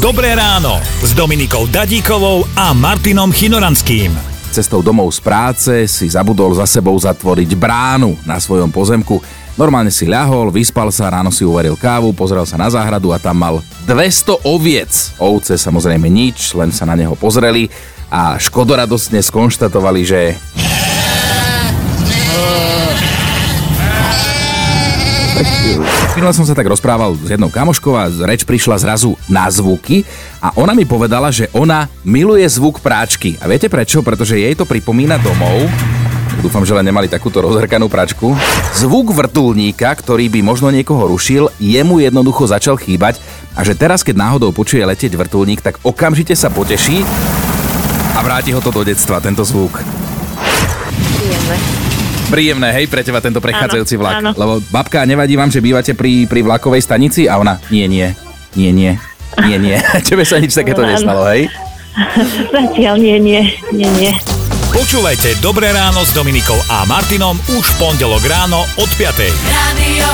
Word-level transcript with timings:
Dobré 0.00 0.32
ráno 0.32 0.80
s 1.04 1.12
Dominikou 1.12 1.68
Dadíkovou 1.68 2.48
a 2.56 2.72
Martinom 2.72 3.28
Chinoranským. 3.28 4.08
Cestou 4.48 4.80
domov 4.80 5.12
z 5.12 5.20
práce 5.20 5.72
si 5.92 6.08
zabudol 6.08 6.56
za 6.56 6.64
sebou 6.64 6.96
zatvoriť 6.96 7.52
bránu 7.52 8.16
na 8.24 8.40
svojom 8.40 8.72
pozemku. 8.72 9.20
Normálne 9.60 9.92
si 9.92 10.08
ľahol, 10.08 10.48
vyspal 10.48 10.88
sa, 10.88 11.12
ráno 11.12 11.28
si 11.28 11.44
uvaril 11.44 11.76
kávu, 11.76 12.16
pozrel 12.16 12.48
sa 12.48 12.56
na 12.56 12.72
záhradu 12.72 13.12
a 13.12 13.20
tam 13.20 13.44
mal 13.44 13.60
200 13.84 14.40
oviec. 14.48 14.88
Ovce 15.20 15.60
samozrejme 15.60 16.08
nič, 16.08 16.56
len 16.56 16.72
sa 16.72 16.88
na 16.88 16.96
neho 16.96 17.12
pozreli 17.12 17.68
a 18.08 18.40
škodoradostne 18.40 19.20
skonštatovali, 19.20 20.00
že 20.08 20.32
Minule 26.16 26.36
som 26.36 26.44
sa 26.44 26.52
tak 26.52 26.68
rozprával 26.68 27.16
s 27.16 27.32
jednou 27.32 27.48
kamoškou 27.48 27.96
a 27.96 28.12
reč 28.28 28.44
prišla 28.44 28.76
zrazu 28.76 29.16
na 29.24 29.48
zvuky 29.48 30.04
a 30.42 30.52
ona 30.58 30.76
mi 30.76 30.84
povedala, 30.84 31.32
že 31.32 31.48
ona 31.56 31.88
miluje 32.04 32.44
zvuk 32.44 32.84
práčky. 32.84 33.40
A 33.40 33.48
viete 33.48 33.72
prečo? 33.72 34.04
Pretože 34.04 34.36
jej 34.36 34.52
to 34.52 34.68
pripomína 34.68 35.16
domov, 35.20 35.64
Dúfam, 36.40 36.64
že 36.64 36.72
len 36.72 36.88
nemali 36.88 37.04
takúto 37.04 37.44
rozhrkanú 37.44 37.92
pračku. 37.92 38.32
Zvuk 38.72 39.12
vrtulníka, 39.12 39.92
ktorý 39.92 40.32
by 40.32 40.40
možno 40.40 40.72
niekoho 40.72 41.04
rušil, 41.04 41.52
jemu 41.60 42.00
jednoducho 42.00 42.48
začal 42.48 42.80
chýbať 42.80 43.20
a 43.52 43.60
že 43.60 43.76
teraz, 43.76 44.00
keď 44.00 44.16
náhodou 44.16 44.48
počuje 44.48 44.80
letieť 44.80 45.20
vrtulník, 45.20 45.60
tak 45.60 45.76
okamžite 45.84 46.32
sa 46.32 46.48
poteší 46.48 47.04
a 48.16 48.24
vráti 48.24 48.56
ho 48.56 48.60
to 48.64 48.72
do 48.72 48.80
detstva, 48.88 49.20
tento 49.20 49.44
zvuk. 49.44 49.84
Príjemné. 51.20 51.89
Príjemné, 52.30 52.70
hej, 52.70 52.86
pre 52.86 53.02
teba 53.02 53.18
tento 53.18 53.42
prechádzajúci 53.42 53.98
Áno, 53.98 54.02
vlak. 54.06 54.14
áno. 54.22 54.30
Lebo 54.38 54.52
babka, 54.70 55.02
nevadí 55.02 55.34
vám, 55.34 55.50
že 55.50 55.58
bývate 55.58 55.98
pri, 55.98 56.30
pri 56.30 56.46
vlakovej 56.46 56.78
stanici? 56.80 57.26
A 57.26 57.42
ona, 57.42 57.58
nie, 57.74 57.90
nie, 57.90 58.14
nie, 58.54 58.70
nie, 58.70 58.92
nie, 59.50 59.58
nie. 59.58 59.76
Tebe 60.08 60.22
sa 60.22 60.38
nič 60.38 60.54
takéto 60.54 60.86
Áno. 60.86 60.94
nestalo, 60.94 61.26
hej? 61.34 61.50
Zatiaľ 62.54 62.94
nie, 63.02 63.18
nie, 63.18 63.42
nie, 63.74 63.88
nie. 63.98 64.12
Počúvajte 64.70 65.42
Dobré 65.42 65.74
ráno 65.74 66.06
s 66.06 66.14
Dominikou 66.14 66.56
a 66.70 66.86
Martinom 66.86 67.34
už 67.58 67.66
v 67.66 67.76
pondelok 67.82 68.22
ráno 68.30 68.62
od 68.78 68.90
5. 68.94 69.10
Radio. 69.50 70.08